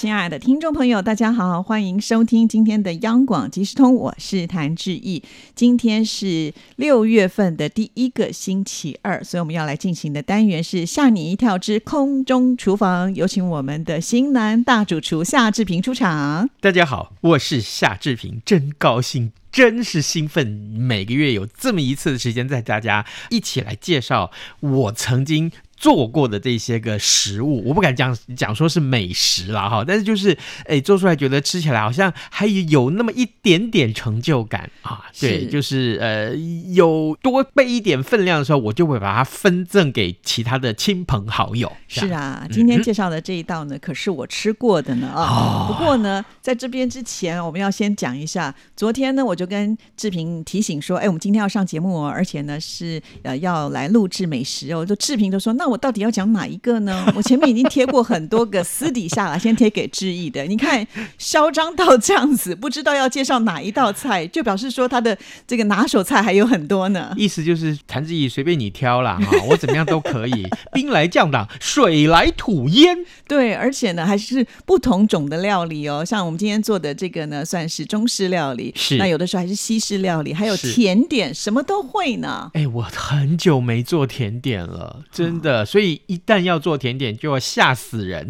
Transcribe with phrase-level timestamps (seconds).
[0.00, 5.22] 亲爱的听众朋友，大家好，欢迎收听今天的央广即时通，我是谭志毅。
[5.54, 16.48] 今天是六月份的第一个星期二，所以我们要来进行的单元是吓你一跳之空中厨房，有请我们的新南大主厨夏志平出场。
[16.62, 19.32] 大家好，我是夏志平，真高兴。
[19.52, 20.46] 真是兴奋！
[20.46, 25.50] 每个月有这么一次的时间，带大家一起来介绍我曾经。
[25.80, 36.36] 做过的这些个食物，我不敢讲讲说是美食了哈，但是就是哎做出来觉得吃起来好像还有那么一点点成就感啊，对，就是呃
[36.74, 41.72] 有多备一点分量的时候，我就会把它分赠给其他的亲朋好友。
[41.88, 45.66] 是啊，今天介绍的这一道呢，可是我吃过的呢啊。
[45.66, 55.69] 不过呢，在这边之前，我们要先讲一下，昨天呢，我就跟志平提醒说，哎，我们今天要上节目哦，而且呢是呃要来录制美食哦，就志平就说那。
[55.70, 57.06] 我到底要讲哪一个呢？
[57.16, 60.42] 我前面已经贴过很多个私底下了，先贴给志毅的。
[60.44, 67.14] 你看嚣张到这样子，不知道要介绍哪一道菜，就表示说他的这个拿手菜还有很多呢。
[67.16, 70.46] 意思就是谭志毅随便你挑啦，哈，我怎么样都可以。
[70.72, 72.96] 兵来将挡，水来土掩。
[73.28, 76.04] 对，而且呢还是不同种的料理哦。
[76.04, 82.50] 像我们今天做的这个呢，算是中式料理，是那有的时候还是西式料理，还有甜点，什么都会呢。
[82.54, 85.59] 哎，我很久没做甜点了，真的。
[85.64, 88.28] 所以一旦要做甜点，就要吓死人。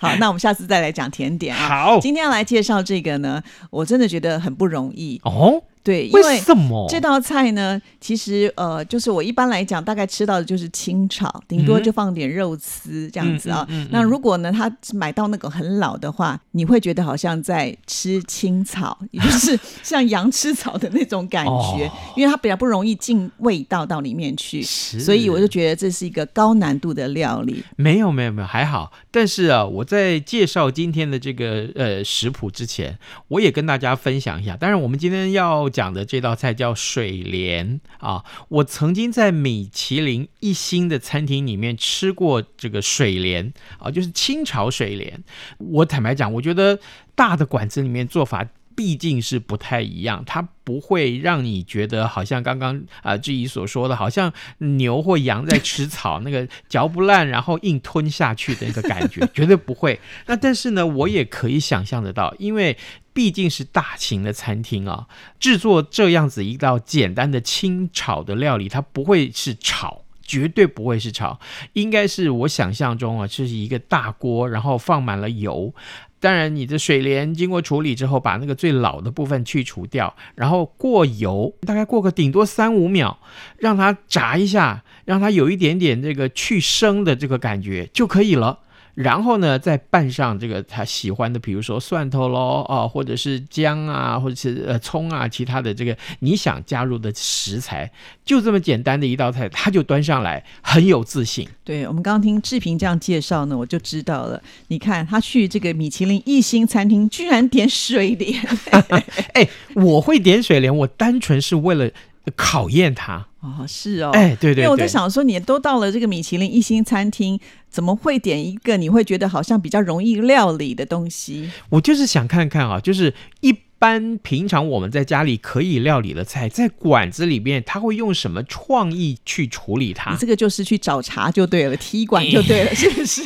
[0.00, 1.68] 好，那我们下次再来讲甜点啊。
[1.68, 5.62] 好，今天要来介绍这个呢，我真的觉得很不容易哦。
[5.82, 7.80] 对，因为什么这道菜呢？
[8.00, 13.66] 其实呃，就是我一般来讲，大概吃到的就是清炒，顶多就放点肉丝这样子啊。
[13.90, 27.64] 那如果呢，他买到那个很老的话，你会觉得好像在吃青草，也就是像羊吃草的那种感觉，因为它比较不容易进味道到里面去，所以我就觉得这是一个高难度的料理。
[27.76, 28.92] 没有没有没有，还好。
[29.10, 32.98] 但是啊，我在介绍今天的这个呃食谱之前，
[33.28, 34.56] 我也跟大家分享一下。
[34.56, 35.70] 当然，我们今天要。
[35.70, 45.22] 讲的这道菜叫水莲啊，我曾经在米其林一星的餐厅里面吃过这个水莲啊，就是清炒水莲。
[45.58, 46.78] 我坦白讲，我觉得
[47.14, 48.46] 大的馆子里面做法
[48.80, 60.00] 毕竟是不太一样，它不会让你觉得好像刚刚啊志怡所说的，好像牛或羊在吃草，那个嚼不烂然后硬吞下去的那个感觉，绝对不会。
[60.24, 62.74] 那但是呢，我也可以想象得到，因为。
[63.12, 65.08] 毕竟是大型的餐厅啊，
[65.40, 71.38] 制作这样子一道简单的清炒的料理，它不会是炒，绝对不会是炒，
[71.72, 75.74] 应该是我想象中啊，这是一个大锅，然后放满了油。
[76.20, 83.18] 当然，你的水莲经过处理之后，把那个最老的部分去除掉，然后过油，大概过个顶多三五秒，
[83.56, 88.58] 让它炸一下，让它有一点点这个去生的这个感觉就可以了。
[88.94, 97.90] 然后呢，再拌上这个他喜欢的，比如说蒜头喽，哦，或者是姜啊，或者是呃葱啊，其他的这个你想加入的食材，
[98.24, 101.48] 就这么简单的一道菜，他就端上来，很有自信。
[101.64, 104.42] 对我们刚刚听志平这样介绍呢，我就知道了。
[104.68, 108.40] 你看他去这个米其林一星餐厅，居然点水莲。
[109.34, 111.90] 哎，我会点水莲，我单纯是为了。
[112.36, 117.40] 考验他哦，是哦，哎，对对，因为我在想说，你都到了这个米其林一星餐厅，
[117.70, 121.50] 怎么会点一个你会觉得好像比较容易料理的东西？
[121.70, 130.14] 我就是想看看啊，就是一般平常我们在家里可以料理的菜，在馆子里面他会用什么创意去处理它？
[130.16, 133.22] 这个就是去找茬就对了，踢馆就对了， 是不是？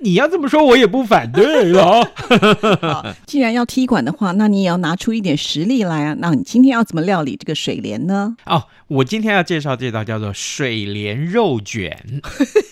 [0.00, 2.10] 你要这么说，我也不反对了。
[3.26, 6.16] 既然要踢馆的话，那你也要拿出一点实力来啊。
[6.18, 8.36] 那你今天要怎么料理这个水莲呢？
[8.46, 11.96] 哦，我今天要介绍这道叫做水莲肉卷，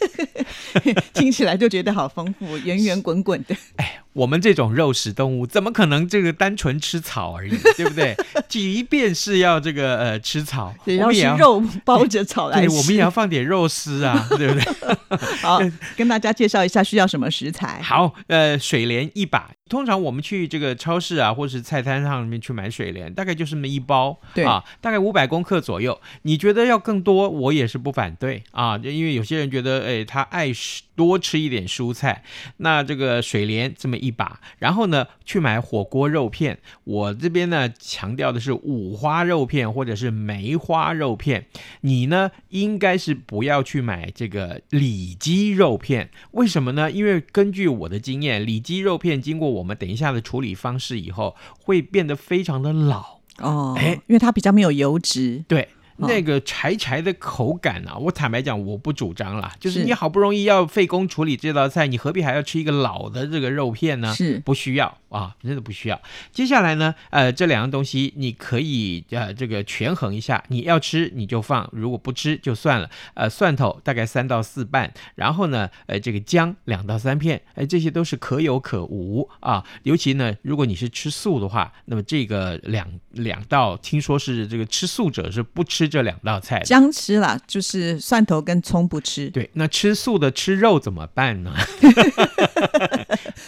[1.15, 3.55] 听起来就觉得好丰富，圆圆滚滚的。
[3.77, 3.99] 哎。
[4.13, 8.15] 我们这种肉食动物怎么可能这个单纯吃草而已， 对不对？
[8.49, 15.17] 即便是要这个呃吃草， 也要肉 包着草来吃，我们也要放点肉丝啊，对不对？
[15.41, 15.61] 好，
[15.97, 17.81] 跟大家介绍一下需要什么食材。
[17.83, 19.51] 好，呃，水莲一把。
[19.69, 25.99] 通常我们去这个超市啊，或是菜摊上面去买水莲，大概就是那么一包，对啊，大概五百公克左右。
[26.23, 30.53] 你觉得要更多，我也是不反对啊，因为有些人觉得，哎，他爱
[30.95, 32.23] 多吃一点蔬菜。
[32.59, 36.59] 那这个水莲这么一把，然后呢，去买火锅肉片。
[36.85, 41.47] 我这边呢强调的是五花肉片或者是梅花肉片，
[41.83, 46.11] 你呢应该是不要去买这个里脊肉片。
[46.33, 46.91] 为什么呢？
[46.91, 53.21] 因为根据我的经验，里脊肉片经过我们等一下的处理方式以后，会变得非常的老。
[53.39, 55.69] 哦，哎因为它比较没有油脂，对。
[55.97, 59.53] 哦那个柴柴的口感啊，我坦白讲，我不主张啦。
[59.61, 64.15] 就是是你好不容易要费工处理这道菜，你何必还要吃一个老的这个肉片呢？
[64.15, 66.01] 是不需要啊，真的不需要。
[66.33, 72.91] 接下来呢，呃，这两样东西你可以呃这个权衡一下，你要吃你就放，如果不吃就算了。
[73.15, 79.63] 呃，蒜头大概三到四瓣，然后呢，呃，这个姜两到三片，哎，这些都是可有可无啊。
[79.83, 86.65] 尤其呢，如果你是吃素的话，那么这个两两道，听说是这个吃素者是不吃这两道菜的。
[86.65, 91.55] 姜吃了，就是蒜头跟葱不吃，对，那吃素的吃肉怎么办呢？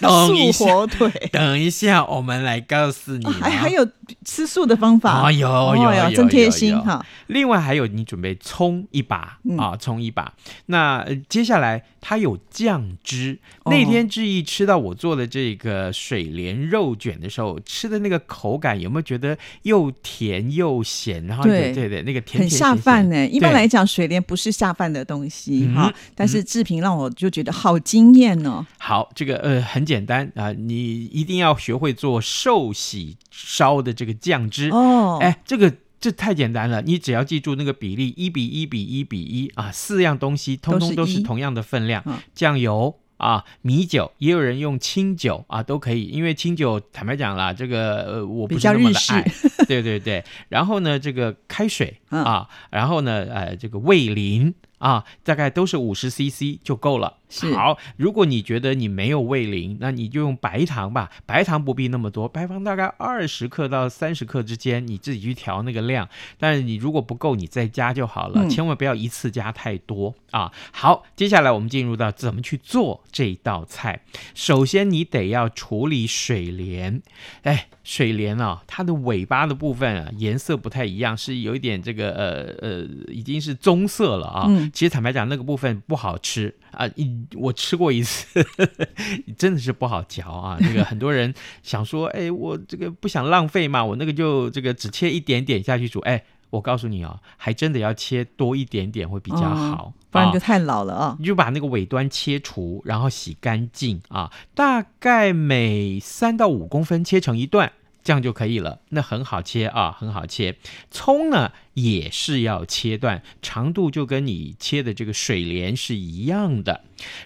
[0.01, 1.11] 等一下， 火腿。
[1.33, 3.87] 等一下，我们来告诉你、还还有
[4.25, 7.05] 吃素的方法啊有哦有有哟真贴心哈。
[7.29, 10.33] 另外还有，你准备葱一把、嗯啊，葱一把。
[10.67, 13.39] 那、呃接下来它有酱汁。
[13.65, 21.27] 哦那天志毅吃到我做的这个水莲肉卷的时候，吃的那个口感有没有觉得又甜又咸？
[21.27, 23.27] 然后对对对，那个甜很下饭呢。
[23.27, 28.65] 一般来讲，水莲不是下饭的东西嗯哈，但是志平让我就觉得好惊艳哦。
[28.79, 34.71] 好，这个呃很简单啊、你一定要学会做寿喜烧的这个酱汁。
[34.71, 42.99] 哦，哎，这个这太简单了，你只要记住那个比例，一比一比一比一啊，四样东西通通都都是同样的分量嗯，酱油。
[43.17, 49.25] 啊，米酒也有人用清酒啊，都可以，因为清酒坦白讲啦，这个呃我不是那么的爱，
[49.67, 50.23] 对对对。
[50.49, 57.19] 然后呢，这个开水嗯啊，然后呢，呃，这个味淋啊，大概都是五十 CC 就够了。
[57.35, 66.09] 是好，如果你觉得你没有味淋，那你就用白糖吧，白糖不必那么多，白糖大概二十克到三十克之间，你自己去调那个量。
[66.39, 70.53] 但是你如果不够，你再加就好了，嗯千万不要一次加太多啊。
[70.73, 74.03] 好，接下来我们进入到怎么去做这道菜。
[74.35, 77.03] 首先你得要处理水莲，
[77.43, 84.47] 哎，水莲啊，它的尾巴的部分啊，颜色不太一样，是有一点这个呃呃，已经是棕色了啊。
[84.49, 88.45] 嗯其实坦白讲，那个部分不好吃啊，一我吃过一次，
[89.39, 90.59] 真的是不好嚼啊。
[90.61, 91.33] 这个很多人
[91.63, 96.25] 想说，哎，我这个不想浪费嘛，我那个就这个只切一点点下去煮，哎。
[96.51, 101.17] 我告诉你哦，还真的要切多一点点会比较好，哦不然就啊太老了啊。
[101.19, 107.73] 你就把那个尾端切除，然后洗干净啊，大概每三到五公分切成一段，
[108.05, 108.79] 这样就可以了。
[108.91, 110.57] 那很好切啊，很好切。
[110.93, 116.83] 葱呢也是要切断，长度就跟你切的这个水莲是一样的。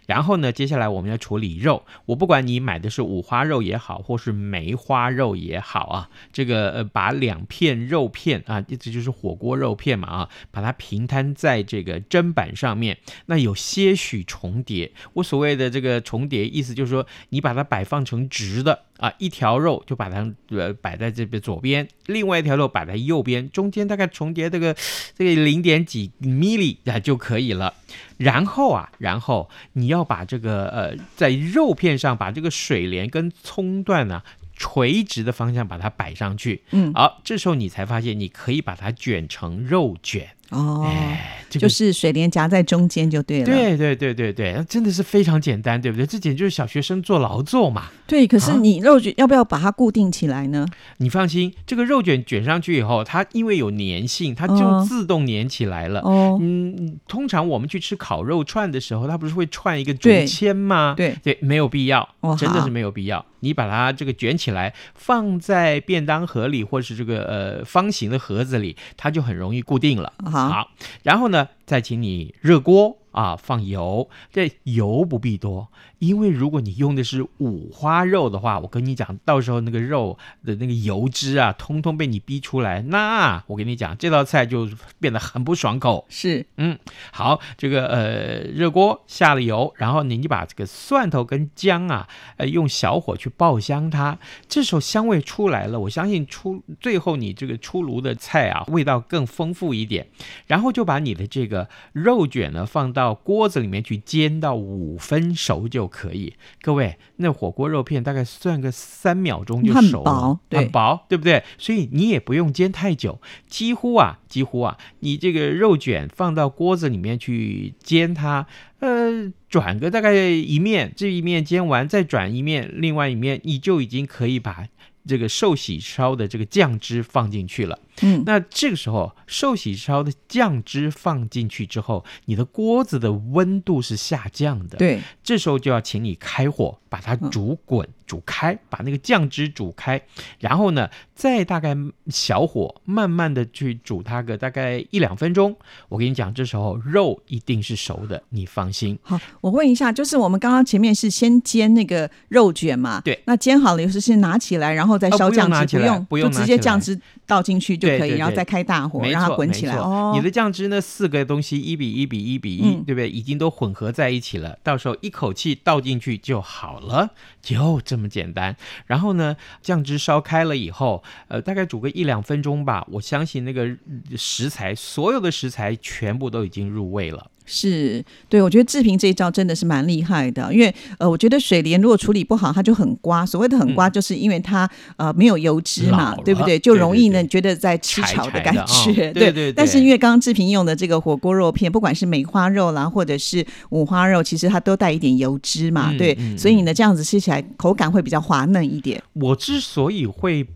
[0.06, 1.84] 然后呢，接下来我们要处理肉。
[2.06, 14.90] 我不管你买的是五花肉也好，或是梅花肉也好啊，这个呃，把两片肉片啊，这就是火锅肉片嘛啊，把它平摊在这个砧板上面，那有些许重叠。
[15.12, 24.76] 我所谓的这个重叠，意思就是说，你把它摆放成直的啊，一条肉就把它呃摆在这边左边，另外一条肉摆在右边，中间大概重叠这个
[25.16, 27.72] 这个零点几 milli 啊就可以了。
[28.18, 34.22] 然后啊，然后你要把这个呃，在肉片上把这个水莲跟葱段啊，
[34.56, 36.62] 垂直的方向把它摆上去。
[36.72, 40.28] 嗯，好，这时候你才发现你可以把它卷成肉卷。
[40.50, 43.44] 哦，哎，这个就是水帘夹在中间就对了。
[43.44, 46.06] 对对对对对，那真的是非常简单，对不对？
[46.06, 47.88] 这简直就是小学生做劳作嘛。
[48.06, 50.66] 对，可是啊你肉卷要不要把它固定起来呢？
[50.98, 56.00] 你放心，这个肉卷卷上去以后，它因为有粘性，它就哦自动粘起来了。
[56.00, 60.94] 哦，嗯，通常我们去吃烤肉串的时候，它不是会串一个竹签吗？
[60.96, 63.24] 对，对，没有必要，哦真的是没有必要。
[63.40, 70.12] 你把它这个卷起来，放在便当盒里，或是这个呃方形的盒子里，它就很容易固定了。
[70.46, 70.70] 好，
[71.02, 74.08] 然后呢，再请你热锅啊，放油。
[74.32, 75.68] 这油不必多，
[75.98, 84.68] 因为如果你用的是五花肉的话，我跟你讲，到时候那个肉的那个油脂啊，通通被你逼出来，那我跟你讲，这道菜就
[85.00, 86.06] 变得很不爽口。
[86.08, 86.78] 是嗯，
[87.12, 100.06] 好，这个呃热锅下了油，然后你把这个蒜头跟姜啊，呃用小火去爆香它，这时候香味出来了，我相信出最后你这个出炉的菜啊，味道更丰富一点。
[100.46, 106.34] 然后就把你的这个肉卷呢放到锅子里面去煎到五分熟就可以。
[106.60, 111.42] 各位，那火锅肉片大概算个三秒钟就熟了，薄对很薄，对不对？
[111.56, 118.46] 所以你也不用煎太久，几乎啊，几乎啊，你这个肉卷放到锅子里面去煎它，
[118.80, 124.68] 呃，转个大概一面，这一面煎完再转一面，另外一面你就已经可以把
[125.06, 127.78] 这个寿喜烧的这个酱汁放进去了。
[128.02, 140.00] 嗯，那这个时候，寿喜烧的酱汁放进去之后，你的锅子的温度是下降的。，对，这时候就要请你开火，把它煮滚、煮开，把那个酱汁煮开，
[140.40, 141.76] 然后呢，再大概
[142.08, 145.54] 小火慢慢的去煮它个大概一两分钟。
[145.90, 148.98] 我跟你讲，这时候肉一定是熟的，你放心。
[149.02, 153.02] 好，我问一下，就是我们刚刚前面是先煎那个肉卷嘛？
[153.04, 159.76] 对，那煎好了以后是先拿起来，然后再烧酱汁，拿起来用，不用就直接酱汁倒进去就可以，对对对然后再开大火，让它滚起来。
[159.76, 163.10] 哦，你的酱汁呢，四个东西一比一比一比一、嗯对不对？
[163.10, 167.10] 已经都混合在一起了，到时候一口气倒进去就好了，
[167.42, 168.56] 就这这么简单。
[168.86, 173.76] 然后呢，酱汁烧开了以后，呃，大概煮个一两分钟吧，我相信那个
[174.16, 177.28] 食材，所有的食材全部都已经入味了。
[177.48, 183.24] 是对，我觉得志平这一招真的是蛮厉害的，因为呃，我觉得水莲如果处理不好，它就很刮。
[183.24, 186.58] 所谓的很刮，就是因为它、呃没有油脂嘛对不对？
[186.58, 189.10] 就容易呢对对对觉得在吃草的感觉。
[189.12, 199.02] 对对对但是因为刚刚志平用的这个火锅肉片，不管是梅花肉啦，或者是五花肉，其实它都带一点油脂嘛，嗯对，嗯所以呢这样子吃起来口感会比较滑嫩一点。
[199.14, 200.46] 我之所以会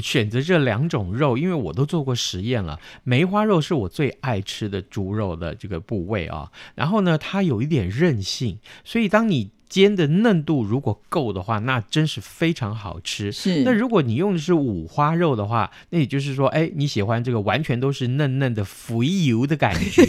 [0.00, 2.78] 选择这两种肉，因为我都做过实验了。
[3.04, 13.32] 梅花肉是我最爱吃的猪肉的这个部位啊，然后呢，它有一点韧性，所以当你煎的嫩度如果够的话，那真是非常好吃。
[13.32, 20.06] 是，那如果你用的是五花肉的话，那也就是说，哎，你喜欢这个完全都是嫩嫩的肥油的感觉。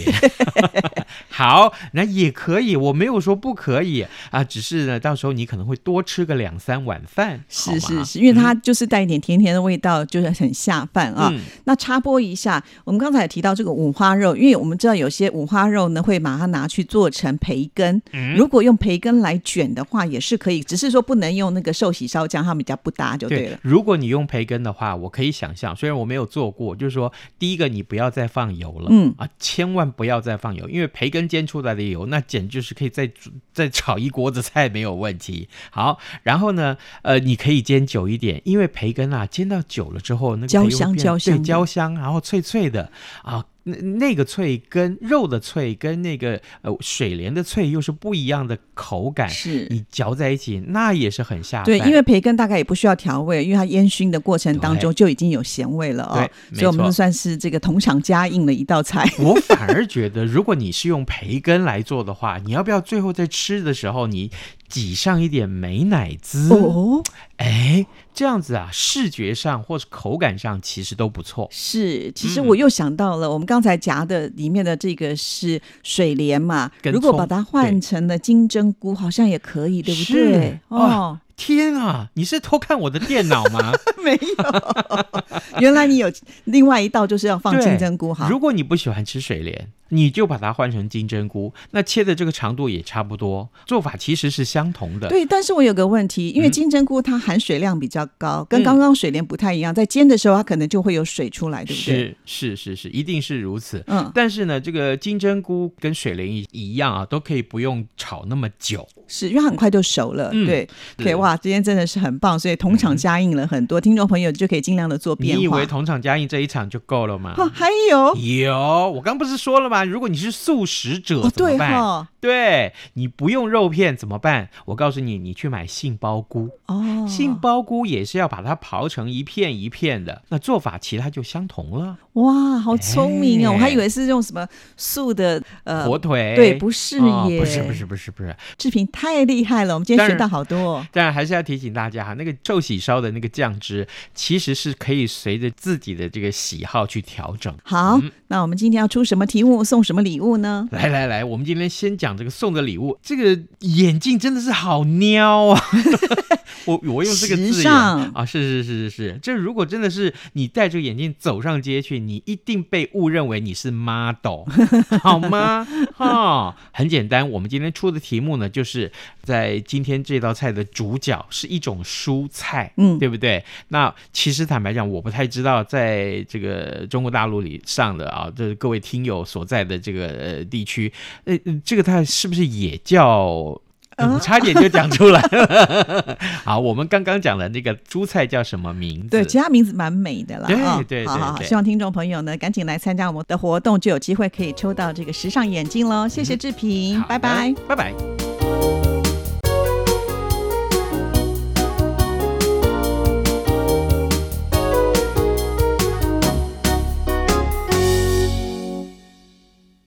[1.29, 7.43] 好，那也可以，我没有说不可以啊，只是呢，到时候你可能会多吃个两三碗饭。
[7.49, 11.29] 是是是，因为它就是带一点甜甜的味道，就是很下饭啊。
[11.31, 23.57] 嗯那插播一下，我们刚才提到这个五花肉，因为我们知道有些五花肉呢会把它拿去做成培根，嗯如果用培根来卷的话也是可以，只是说不能用那个寿喜烧酱，它们比较不搭就对了。
[23.61, 35.47] 如果你用培根的话，我可以想象，虽然我没有做过，就是说，第一个你不要再放油了，嗯啊，千万不要再放油，因为培根煎出来的油，那简直是可以再煮再炒一锅子菜没有问题。
[35.71, 42.91] 好，然后呢，呃，你可以煎久一点，因为培根啊，煎到久了之后，那个焦香焦香的焦香，然后脆脆的
[43.23, 43.45] 啊。
[43.67, 49.67] 那那个脆跟肉的脆跟那个呃水莲的脆又是不一样的口感，是。
[49.69, 51.65] 你嚼在一起那也是很下饭。
[51.65, 59.07] 对，因为培根大概也不需要调味，因为它烟熏的过程当中就已经有咸味了哦对，没错所以我们就算是这个同场加映的一道菜。
[59.19, 64.31] 我反而觉得，如果你是用培根来做的话，你要不要最后在吃的时候，你
[64.67, 66.53] 挤上一点美乃滋？
[66.53, 67.01] 哦，
[67.37, 71.47] 哎，这样子啊，视觉上或是口感上其实都不错。
[71.51, 80.59] 是，其实嗯我又想到了，我们刚才夹的里面的这个是水莲嘛，如果把它换成了金针菇，好像也可以，对不对？
[80.69, 83.71] 哦，天啊，你是偷看我的电脑吗？
[84.03, 86.11] 没有， 原来你有
[86.45, 88.27] 另外一道就是要放金针菇哈。
[88.29, 95.07] 如果你不喜欢吃水莲，你就把它换成金针菇，那切的这个长度也差不多，做法其实是相同的。
[95.07, 102.15] 对，但是我有个问题，因为嗯金针菇它含水量比较高，跟嗯刚刚水莲不太一样，在煎的时候它可能就会有水出来，对不对？
[102.25, 103.83] 是是是是，一定是如此。
[103.87, 108.87] 嗯，但是呢，这个金针菇跟水莲一一样啊，都可以不用炒那么久。
[109.07, 110.67] 是因为它很快就熟了，嗯对。
[110.97, 115.37] 可以哇，今天真的是很棒，所以同场加映了很多，听众朋友就可以尽量的做变化。
[115.37, 117.33] 你以为同场加映这一场就够了吗？
[117.37, 119.83] 哦，还有有，我刚不是说了吗？
[119.83, 121.71] 如果你是素食者哦，对怎么办？
[121.71, 124.49] 哈，对你不用肉片怎么办？
[124.65, 131.97] 我告诉你，你去买杏鲍菇，哦，杏鲍菇也是要把它刨成一片一片的，那做法其他就相同了。
[132.13, 133.51] 哇，好聪明哦！
[133.51, 140.87] 哎我还以为是用什么素的呃火腿对，不是耶，哦不是不是不是不是，志平太厉害了，我们今天学到好多哦。
[140.91, 147.51] 当然还是要提醒大家哈，那个寿喜烧的那个酱汁其实是可以随着自己的这个喜好去调整。
[147.63, 150.69] 好，嗯那我们今天要出什么题目，送什么礼物呢？
[150.71, 152.95] 来来来，我们今天先讲这个送的礼物。
[153.01, 155.59] 这个眼镜真的是好撩啊！
[156.67, 164.43] 我我用这个字眼啊，是是是是是，这如果真的是你戴着眼镜走上街去，你一定被误认为你是 model，
[165.01, 165.65] 好吗？
[165.95, 168.91] 哈、很简单，我们今天出的题目呢，就是
[169.23, 173.43] 在今天这道菜的主角是一种蔬菜，嗯对不对？
[173.69, 180.91] 那其实坦白讲，我不太知道在这个中国大陆里上的啊，这各位听友所在的这个呃地区，
[181.25, 183.59] 呃，呃这个它是不是也叫
[183.97, 186.17] 嗯差点就讲出来了。
[186.45, 189.09] 好，我们刚刚讲的那个蔬菜叫什么名字？
[189.09, 190.47] 对，其他名字蛮美的啦。
[190.47, 196.07] 对啊对对好好好，希望听众朋友呢赶紧来参加我们的活动，就有机会可以抽到这个时尚眼镜喽。
[196.07, 197.53] 谢谢志平，拜拜。
[197.67, 198.86] 拜拜。